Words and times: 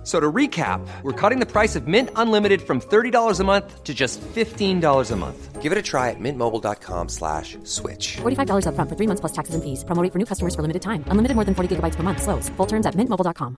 F- 0.00 0.06
So 0.06 0.18
to 0.18 0.32
recap, 0.32 0.80
we're 1.02 1.12
cutting 1.12 1.40
the 1.40 1.46
price 1.46 1.76
of 1.76 1.86
Mint 1.86 2.08
Unlimited 2.16 2.62
from 2.62 2.80
$30 2.80 3.38
a 3.38 3.44
month 3.44 3.84
to 3.84 3.92
just 3.92 4.18
$15 4.34 5.10
a 5.12 5.16
month. 5.16 5.60
Give 5.60 5.72
it 5.72 5.76
a 5.78 5.82
try 5.82 6.08
at 6.08 6.16
mintmobile.com 6.18 7.08
slash 7.10 7.58
switch. 7.64 8.16
$45 8.22 8.64
upfront 8.64 8.88
for 8.88 8.96
three 8.96 9.06
months 9.06 9.20
plus 9.20 9.32
taxes 9.32 9.54
and 9.54 9.62
fees. 9.62 9.84
Promo 9.84 10.02
rate 10.02 10.10
for 10.12 10.18
new 10.18 10.24
customers 10.24 10.54
for 10.54 10.62
limited 10.62 10.80
time. 10.80 11.04
Unlimited 11.12 11.34
more 11.36 11.44
than 11.44 11.54
40 11.54 11.76
gigabytes 11.76 11.96
per 11.96 12.02
month. 12.02 12.22
Slows. 12.22 12.48
Full 12.56 12.66
terms 12.66 12.86
at 12.86 12.94
mintmobile.com. 12.96 13.56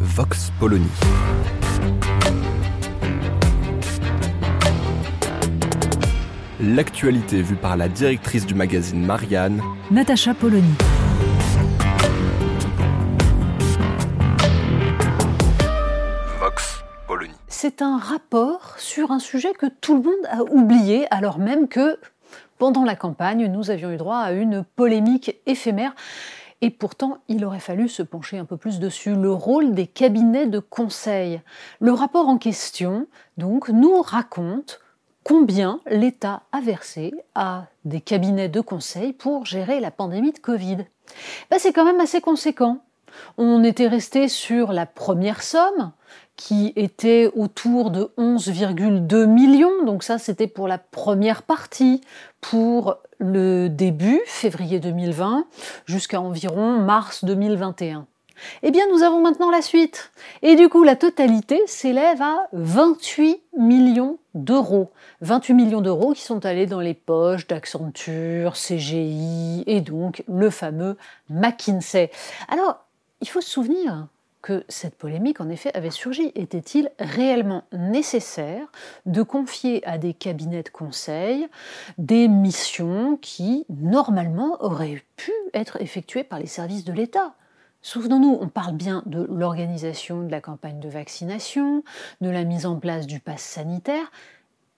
Vox 0.00 0.50
Polony. 0.58 0.88
L'actualité 6.60 7.42
vue 7.42 7.56
par 7.56 7.76
la 7.76 7.88
directrice 7.88 8.46
du 8.46 8.54
magazine 8.54 9.04
Marianne, 9.04 9.60
Natacha 9.90 10.32
Polony. 10.34 10.62
C'est 17.48 17.82
un 17.82 17.98
rapport 17.98 18.74
sur 18.78 19.10
un 19.10 19.18
sujet 19.18 19.52
que 19.52 19.66
tout 19.66 19.96
le 19.96 20.02
monde 20.02 20.26
a 20.28 20.42
oublié, 20.42 21.06
alors 21.10 21.38
même 21.38 21.68
que 21.68 21.98
pendant 22.58 22.84
la 22.84 22.96
campagne, 22.96 23.46
nous 23.46 23.70
avions 23.70 23.90
eu 23.90 23.96
droit 23.96 24.18
à 24.18 24.32
une 24.32 24.64
polémique 24.76 25.36
éphémère. 25.46 25.94
Et 26.60 26.70
pourtant, 26.70 27.18
il 27.26 27.44
aurait 27.44 27.58
fallu 27.58 27.88
se 27.88 28.04
pencher 28.04 28.38
un 28.38 28.44
peu 28.44 28.56
plus 28.56 28.78
dessus, 28.78 29.14
le 29.14 29.32
rôle 29.32 29.74
des 29.74 29.88
cabinets 29.88 30.46
de 30.46 30.60
conseil. 30.60 31.40
Le 31.80 31.92
rapport 31.92 32.28
en 32.28 32.38
question, 32.38 33.08
donc, 33.36 33.68
nous 33.68 34.00
raconte 34.00 34.80
combien 35.24 35.80
l'État 35.86 36.42
a 36.52 36.60
versé 36.60 37.12
à 37.34 37.66
des 37.84 38.00
cabinets 38.00 38.48
de 38.48 38.60
conseil 38.60 39.12
pour 39.12 39.44
gérer 39.44 39.80
la 39.80 39.90
pandémie 39.90 40.32
de 40.32 40.38
Covid. 40.38 40.78
Ben, 41.50 41.58
c'est 41.58 41.72
quand 41.72 41.84
même 41.84 42.00
assez 42.00 42.20
conséquent. 42.20 42.78
On 43.38 43.64
était 43.64 43.88
resté 43.88 44.28
sur 44.28 44.72
la 44.72 44.86
première 44.86 45.42
somme, 45.42 45.92
qui 46.36 46.72
était 46.76 47.30
autour 47.34 47.90
de 47.90 48.10
11,2 48.18 49.26
millions. 49.26 49.84
Donc 49.84 50.02
ça, 50.02 50.18
c'était 50.18 50.46
pour 50.46 50.68
la 50.68 50.78
première 50.78 51.42
partie, 51.42 52.00
pour 52.40 52.96
le 53.18 53.68
début, 53.68 54.20
février 54.26 54.80
2020, 54.80 55.46
jusqu'à 55.86 56.20
environ 56.20 56.78
mars 56.78 57.24
2021. 57.24 58.06
Eh 58.62 58.70
bien, 58.70 58.84
nous 58.92 59.02
avons 59.02 59.20
maintenant 59.20 59.50
la 59.50 59.62
suite. 59.62 60.10
Et 60.42 60.56
du 60.56 60.68
coup, 60.68 60.82
la 60.82 60.96
totalité 60.96 61.60
s'élève 61.66 62.20
à 62.20 62.48
28 62.52 63.40
millions 63.58 64.18
d'euros. 64.34 64.90
28 65.20 65.54
millions 65.54 65.80
d'euros 65.80 66.12
qui 66.12 66.22
sont 66.22 66.44
allés 66.44 66.66
dans 66.66 66.80
les 66.80 66.94
poches 66.94 67.46
d'Accenture, 67.46 68.54
CGI 68.54 69.64
et 69.66 69.80
donc 69.80 70.24
le 70.28 70.50
fameux 70.50 70.96
McKinsey. 71.28 72.10
Alors, 72.48 72.84
il 73.20 73.28
faut 73.28 73.40
se 73.40 73.50
souvenir 73.50 74.08
que 74.42 74.64
cette 74.68 74.96
polémique, 74.96 75.40
en 75.40 75.48
effet, 75.48 75.70
avait 75.74 75.90
surgi. 75.90 76.32
Était-il 76.34 76.90
réellement 76.98 77.62
nécessaire 77.72 78.66
de 79.06 79.22
confier 79.22 79.86
à 79.86 79.98
des 79.98 80.12
cabinets 80.12 80.64
de 80.64 80.68
conseil 80.68 81.48
des 81.96 82.28
missions 82.28 83.16
qui, 83.16 83.64
normalement, 83.70 84.62
auraient 84.62 85.02
pu 85.16 85.32
être 85.54 85.80
effectuées 85.80 86.24
par 86.24 86.40
les 86.40 86.46
services 86.46 86.84
de 86.84 86.92
l'État? 86.92 87.34
Souvenons-nous, 87.82 88.38
on 88.40 88.48
parle 88.48 88.76
bien 88.76 89.02
de 89.06 89.22
l'organisation 89.30 90.22
de 90.22 90.30
la 90.30 90.40
campagne 90.40 90.80
de 90.80 90.88
vaccination, 90.88 91.82
de 92.20 92.28
la 92.30 92.44
mise 92.44 92.66
en 92.66 92.78
place 92.78 93.06
du 93.06 93.20
pass 93.20 93.42
sanitaire. 93.42 94.10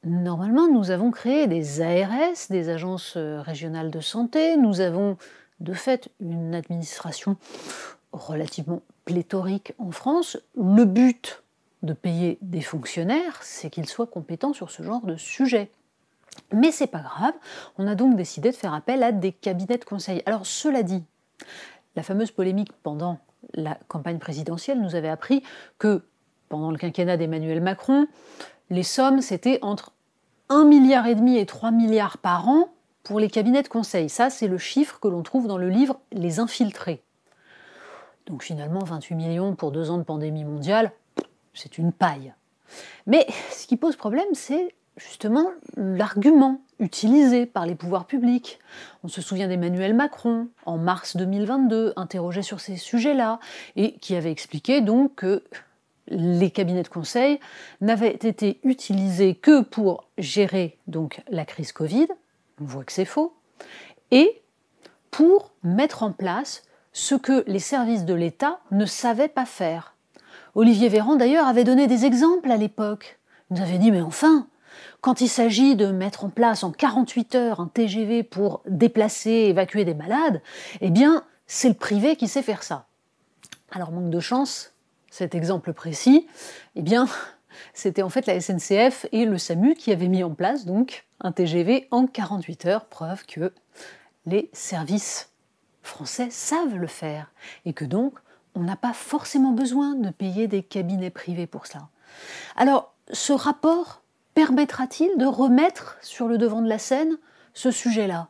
Normalement, 0.05 0.69
nous 0.69 0.91
avons 0.91 1.11
créé 1.11 1.47
des 1.47 1.81
ARS, 1.81 2.49
des 2.51 2.69
agences 2.69 3.17
régionales 3.17 3.91
de 3.91 4.01
santé, 4.01 4.57
nous 4.57 4.81
avons 4.81 5.17
de 5.61 5.73
fait 5.73 6.11
une 6.21 6.55
administration 6.55 7.37
relativement 8.13 8.83
pléthorique 9.05 9.73
en 9.79 9.91
France. 9.91 10.39
Le 10.57 10.85
but 10.85 11.43
de 11.83 11.93
payer 11.93 12.39
des 12.41 12.61
fonctionnaires, 12.61 13.43
c'est 13.43 13.71
qu'ils 13.71 13.89
soient 13.89 14.07
compétents 14.07 14.53
sur 14.53 14.71
ce 14.71 14.83
genre 14.83 15.05
de 15.05 15.17
sujet. 15.17 15.71
Mais 16.53 16.73
c'est 16.73 16.89
pas 16.89 17.01
grave, 17.01 17.35
on 17.79 17.87
a 17.87 17.95
donc 17.95 18.17
décidé 18.17 18.51
de 18.51 18.57
faire 18.57 18.75
appel 18.75 19.03
à 19.03 19.13
des 19.13 19.33
cabinets 19.33 19.79
de 19.79 19.85
conseil. 19.85 20.23
Alors 20.27 20.47
cela 20.47 20.83
dit, 20.83 21.05
la 21.95 22.03
fameuse 22.03 22.33
polémique 22.33 22.73
pendant 22.83 23.19
la 23.53 23.79
campagne 23.89 24.19
présidentielle 24.19 24.81
nous 24.81 24.95
avait 24.95 25.09
appris 25.09 25.43
que 25.79 26.05
pendant 26.49 26.71
le 26.71 26.79
quinquennat 26.79 27.17
d'Emmanuel 27.17 27.61
Macron, 27.61 28.07
les 28.71 28.83
sommes 28.83 29.21
c'était 29.21 29.59
entre 29.63 29.93
1 30.49 30.65
milliard 30.65 31.07
et 31.07 31.15
demi 31.15 31.39
et 31.39 31.47
3 31.47 31.71
milliards 31.71 32.19
par 32.19 32.49
an 32.49 32.69
pour 33.05 33.21
les 33.21 33.29
cabinets 33.29 33.63
de 33.63 33.69
conseil. 33.69 34.09
Ça, 34.09 34.31
c'est 34.31 34.49
le 34.49 34.59
chiffre 34.59 34.99
que 34.99 35.09
l'on 35.09 35.23
trouve 35.23 35.47
dans 35.47 35.59
le 35.59 35.69
livre 35.69 36.01
Les 36.11 36.41
infiltrés. 36.41 37.04
Donc 38.27 38.43
finalement, 38.43 38.83
28 38.83 39.15
millions 39.15 39.55
pour 39.55 39.71
deux 39.71 39.91
ans 39.91 39.99
de 39.99 40.03
pandémie 40.03 40.45
mondiale, 40.45 40.93
c'est 41.53 41.79
une 41.79 41.93
paille. 41.93 42.33
Mais 43.07 43.27
ce 43.51 43.67
qui 43.67 43.77
pose 43.77 43.97
problème, 43.97 44.27
c'est 44.33 44.75
justement 44.97 45.51
l'argument 45.77 46.61
utilisé 46.79 47.47
par 47.47 47.67
les 47.67 47.75
pouvoirs 47.75 48.07
publics. 48.07 48.59
On 49.03 49.09
se 49.09 49.21
souvient 49.21 49.49
d'Emmanuel 49.49 49.95
Macron, 49.95 50.49
en 50.67 50.79
mars 50.79 51.17
2022, 51.17 51.93
interrogé 51.97 52.43
sur 52.43 52.61
ces 52.61 52.77
sujets-là, 52.77 53.41
et 53.77 53.95
qui 53.97 54.17
avait 54.17 54.31
expliqué 54.31 54.81
donc 54.81 55.15
que 55.17 55.45
les 56.09 56.51
cabinets 56.51 56.83
de 56.83 56.89
conseil 56.89 57.41
n'avaient 57.81 58.15
été 58.15 58.61
utilisés 58.63 59.35
que 59.35 59.63
pour 59.63 60.05
gérer 60.19 60.79
donc 60.87 61.23
la 61.29 61.45
crise 61.45 61.73
Covid, 61.73 62.09
on 62.61 62.65
voit 62.65 62.85
que 62.85 62.93
c'est 62.93 63.05
faux, 63.05 63.35
et 64.11 64.43
pour 65.11 65.53
mettre 65.63 66.03
en 66.03 66.13
place 66.13 66.65
ce 66.95 67.15
que 67.15 67.45
les 67.47 67.59
services 67.59 68.07
de 68.07 68.15
l'État 68.15 68.61
ne 68.71 68.87
savaient 68.87 69.29
pas 69.29 69.45
faire. 69.45 69.95
Olivier 70.55 70.89
Véran 70.89 71.17
d'ailleurs 71.17 71.49
avait 71.49 71.65
donné 71.65 71.87
des 71.87 72.07
exemples 72.07 72.51
à 72.51 72.57
l'époque. 72.57 73.19
Il 73.51 73.57
nous 73.57 73.63
avait 73.63 73.79
dit 73.79 73.91
mais 73.91 74.01
enfin, 74.01 74.47
quand 75.01 75.21
il 75.21 75.29
s'agit 75.29 75.77
de 75.77 75.89
mettre 75.89 76.25
en 76.25 76.31
place 76.31 76.63
en 76.63 76.71
48 76.71 77.35
heures 77.35 77.61
un 77.61 77.67
TGV 77.67 78.23
pour 78.23 78.63
déplacer, 78.67 79.31
évacuer 79.31 79.85
des 79.85 79.93
malades, 79.93 80.41
eh 80.81 80.91
bien, 80.91 81.25
c'est 81.47 81.69
le 81.69 81.75
privé 81.75 82.17
qui 82.17 82.29
sait 82.29 82.43
faire 82.43 82.63
ça. 82.63 82.87
Alors, 83.73 83.91
manque 83.91 84.11
de 84.11 84.21
chance, 84.21 84.73
cet 85.11 85.35
exemple 85.35 85.73
précis, 85.73 86.29
eh 86.77 86.83
bien, 86.83 87.09
c'était 87.75 88.03
en 88.03 88.09
fait 88.09 88.27
la 88.27 88.41
SNCF 88.41 89.07
et 89.11 89.25
le 89.25 89.37
SAMU 89.37 89.75
qui 89.75 89.91
avaient 89.93 90.09
mis 90.09 90.23
en 90.23 90.31
place 90.31 90.65
donc 90.65 91.05
un 91.21 91.33
TGV 91.33 91.89
en 91.91 92.07
48 92.07 92.67
heures, 92.67 92.85
preuve 92.85 93.27
que 93.27 93.53
les 94.27 94.49
services 94.53 95.34
français 95.85 96.29
savent 96.31 96.77
le 96.77 96.87
faire 96.87 97.31
et 97.65 97.73
que 97.73 97.85
donc 97.85 98.15
on 98.55 98.61
n'a 98.61 98.77
pas 98.77 98.93
forcément 98.93 99.53
besoin 99.53 99.95
de 99.95 100.11
payer 100.11 100.49
des 100.49 100.63
cabinets 100.63 101.11
privés 101.11 101.47
pour 101.47 101.67
cela. 101.67 101.89
Alors, 102.57 102.95
ce 103.13 103.33
rapport 103.33 104.03
permettra-t-il 104.35 105.17
de 105.19 105.27
remettre 105.27 105.99
sur 106.03 106.29
le 106.29 106.39
devant 106.39 106.63
de 106.63 106.69
la 106.69 106.79
scène 106.79 107.19
ce 107.53 107.71
sujet-là? 107.71 108.29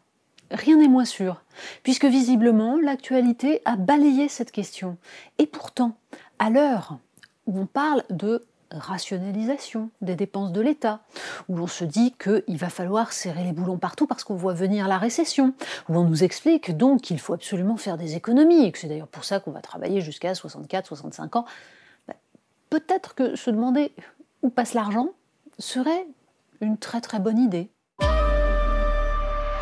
Rien 0.51 0.77
n'est 0.77 0.89
moins 0.89 1.05
sûr, 1.05 1.43
puisque 1.83 2.05
visiblement 2.05 2.79
l'actualité 2.79 3.61
a 3.65 3.77
balayé 3.77 4.29
cette 4.29 4.53
question. 4.53 4.99
Et 5.39 5.47
pourtant, 5.47 5.97
à 6.39 6.51
l'heure 6.51 6.99
où 7.47 7.59
on 7.59 7.67
parle 7.67 8.05
de 8.11 8.47
rationalisation 8.79 9.91
des 10.01 10.17
dépenses 10.17 10.53
de 10.53 10.61
l'État, 10.61 11.01
où 11.49 11.57
l'on 11.57 11.67
se 11.67 11.85
dit 11.85 12.13
qu'il 12.13 12.57
va 12.57 12.69
falloir 12.69 13.13
serrer 13.13 13.45
les 13.45 13.53
boulons 13.53 13.79
partout 13.79 14.07
parce 14.07 14.25
qu'on 14.25 14.37
voit 14.37 14.55
venir 14.55 14.89
la 14.89 14.99
récession, 14.99 15.55
où 15.89 15.97
on 15.97 16.05
nous 16.05 16.25
explique 16.25 16.77
donc 16.77 17.03
qu'il 17.03 17.21
faut 17.21 17.35
absolument 17.35 17.77
faire 17.77 17.97
des 17.97 18.17
économies, 18.17 18.65
et 18.65 18.73
que 18.73 18.79
c'est 18.79 18.89
d'ailleurs 18.89 19.09
pour 19.09 19.25
ça 19.25 19.41
qu'on 19.41 19.53
va 19.53 19.61
travailler 19.61 20.01
jusqu'à 20.01 20.33
64-65 20.33 21.39
ans, 21.39 21.45
ben, 22.09 22.15
peut-être 22.71 23.15
que 23.15 23.37
se 23.37 23.51
demander 23.51 23.93
où 24.43 24.51
passe 24.51 24.75
l'argent 24.75 25.11
serait 25.59 26.07
une 26.61 26.79
très 26.79 27.01
très 27.01 27.19
bonne 27.19 27.39
idée. 27.39 27.71